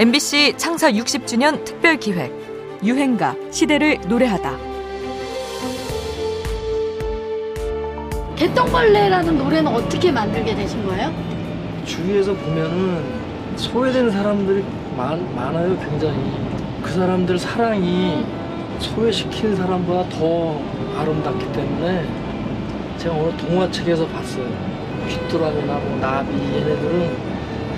[0.00, 2.32] MBC 창사 60주년 특별 기획
[2.82, 4.56] 유행가 시대를 노래하다.
[8.34, 11.12] 개똥벌레라는 노래는 어떻게 만들게 되신 거예요?
[11.84, 13.04] 주위에서 보면은
[13.56, 14.64] 소외된 사람들이
[14.96, 16.32] 많, 많아요 굉장히
[16.82, 18.24] 그 사람들 사랑이
[18.78, 20.62] 소외시킨 사람보다 더
[20.98, 22.06] 아름답기 때문에
[22.96, 24.46] 제가 오늘 동화책에서 봤어요
[25.10, 27.16] 귀뚜라미나 뭐 나비 얘네들은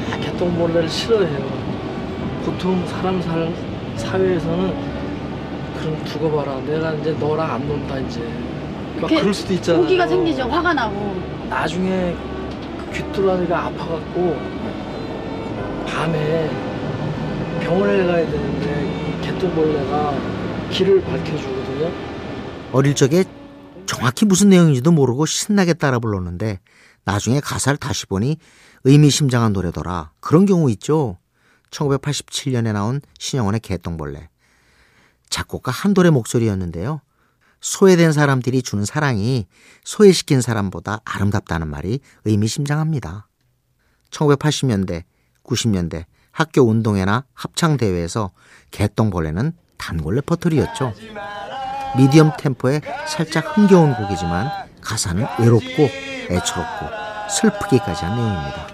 [0.09, 1.62] 다 개똥벌레를 싫어해요
[2.45, 3.53] 보통 사람 살
[3.97, 4.75] 사회에서는
[5.79, 8.21] 그럼 두고 봐라 내가 이제 너랑 안 논다 이제
[9.01, 10.43] 막 그럴 수도 있잖아요 오기가 생기죠.
[10.45, 11.21] 화가 나고.
[11.49, 12.15] 나중에
[12.79, 14.37] 그 귀뚜라미가 아파갖고
[15.87, 16.51] 밤에
[17.61, 20.15] 병원에 가야 되는데 개똥벌레가
[20.71, 21.91] 길을 밝혀주거든요.
[22.73, 23.25] 어릴 적에
[23.87, 26.61] 정확히 무슨 내용인지도 모르고 신나게 따라 불렀는데
[27.05, 28.37] 나중에 가사를 다시 보니
[28.85, 30.13] 의미심장한 노래더라.
[30.21, 31.19] 그런 경우 있죠.
[31.73, 34.29] 1987년에 나온 신영원의 개똥벌레.
[35.29, 37.01] 작곡가 한돌의 목소리였는데요.
[37.61, 39.47] 소외된 사람들이 주는 사랑이
[39.85, 43.29] 소외시킨 사람보다 아름답다는 말이 의미심장합니다.
[44.11, 45.05] 1980년대,
[45.45, 48.31] 90년대 학교 운동회나 합창대회에서
[48.71, 50.93] 개똥벌레는 단골 레퍼토리였죠.
[51.97, 55.89] 미디엄 템포에 살짝 흥겨운 곡이지만 가사는 외롭고
[56.31, 56.87] 애처롭고
[57.31, 58.73] 슬프기까지 한 내용입니다.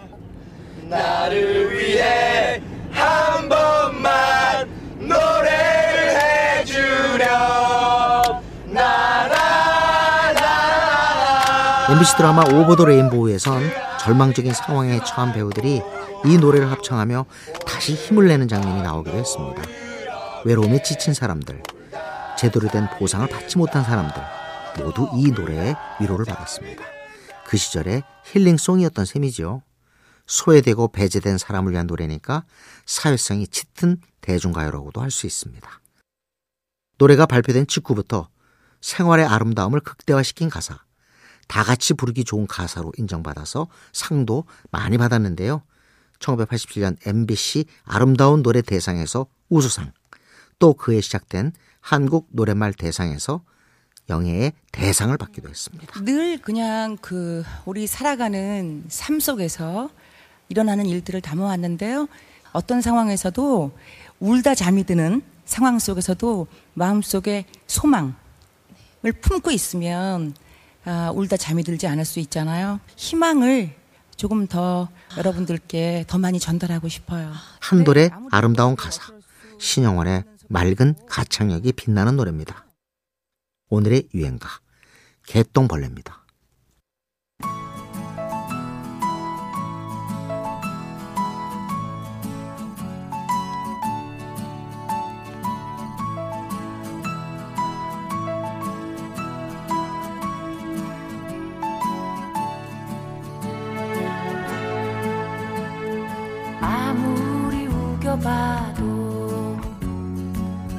[11.90, 13.62] MBC 드라마 오버 더 레인보우에선
[14.00, 15.80] 절망적인 상황에 처한 배우들이
[16.26, 17.24] 이 노래를 합창하며
[17.66, 19.62] 다시 힘을 내는 장면이 나오기도 했습니다.
[20.44, 21.62] 외로움에 지친 사람들,
[22.36, 24.22] 제대로 된 보상을 받지 못한 사람들
[24.84, 26.84] 모두 이 노래에 위로를 받았습니다.
[27.46, 29.62] 그 시절의 힐링송이었던 셈이지요.
[30.26, 32.44] 소외되고 배제된 사람을 위한 노래니까
[32.84, 35.66] 사회성이 짙은 대중가요라고도 할 수 있습니다.
[36.98, 38.28] 노래가 발표된 직후부터
[38.82, 40.80] 생활의 아름다움을 극대화시킨 가사,
[41.48, 45.62] 다 같이 부르기 좋은 가사로 인정받아서 상도 많이 받았는데요.
[46.20, 49.92] 1987년 MBC 아름다운 노래 대상에서 우수상,
[50.58, 53.42] 또 그해 시작된 한국 노래말 대상에서
[54.10, 56.00] 영예의 대상을 받기도 했습니다.
[56.04, 59.90] 늘 그냥 그 우리 살아가는 삶 속에서
[60.48, 62.08] 일어나는 일들을 담아왔는데요.
[62.52, 63.70] 어떤 상황에서도
[64.20, 68.14] 울다 잠이 드는 상황 속에서도 마음속에 소망을
[69.20, 70.34] 품고 있으면
[70.88, 72.80] 아, 울다 잠이 들지 않을 수 있잖아요.
[72.96, 73.76] 희망을
[74.16, 74.88] 조금 더
[75.18, 77.30] 여러분들께 더 많이 전달하고 싶어요.
[77.60, 79.12] 한돌의 아름다운 가사,
[79.60, 82.64] 신영원의 맑은 가창력이 빛나는 노래입니다.
[83.68, 84.48] 오늘의 유행가,
[85.26, 86.24] 개똥벌레입니다.
[108.18, 109.56] 우겨봐도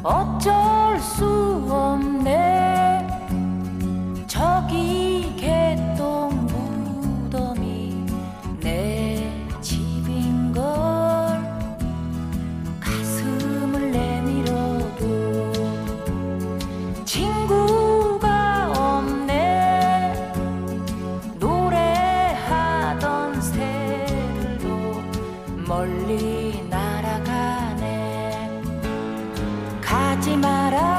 [0.04, 1.26] 어쩔 수
[1.70, 3.08] 없네.
[4.28, 8.06] 저기 개똥 무덤이
[8.60, 10.64] 내 집인걸
[12.80, 15.52] 가슴을 내밀어도
[17.06, 20.34] 친구가 없네.
[21.40, 23.02] 노래하던
[23.42, 24.68] 새들도
[25.68, 26.49] 멀리
[30.50, 30.99] 가지